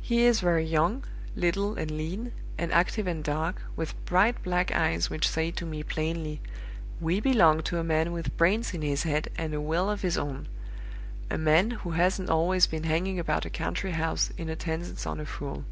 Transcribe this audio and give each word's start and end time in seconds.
He 0.00 0.24
is 0.24 0.40
very 0.40 0.64
young, 0.64 1.04
little 1.34 1.74
and 1.74 1.90
lean, 1.90 2.32
and 2.56 2.72
active 2.72 3.06
and 3.06 3.22
dark, 3.22 3.60
with 3.76 3.92
bright 4.06 4.42
black 4.42 4.72
eyes 4.74 5.10
which 5.10 5.28
say 5.28 5.50
to 5.50 5.66
me 5.66 5.82
plainly, 5.82 6.40
'We 6.98 7.20
belong 7.20 7.62
to 7.64 7.78
a 7.78 7.84
man 7.84 8.12
with 8.12 8.34
brains 8.38 8.72
in 8.72 8.80
his 8.80 9.02
head 9.02 9.28
and 9.36 9.52
a 9.52 9.60
will 9.60 9.90
of 9.90 10.00
his 10.00 10.16
own; 10.16 10.48
a 11.30 11.36
man 11.36 11.72
who 11.72 11.90
hasn't 11.90 12.30
always 12.30 12.66
been 12.66 12.84
hanging 12.84 13.18
about 13.18 13.44
a 13.44 13.50
country 13.50 13.90
house, 13.90 14.30
in 14.38 14.48
attendance 14.48 15.04
on 15.04 15.20
a 15.20 15.26
fool. 15.26 15.66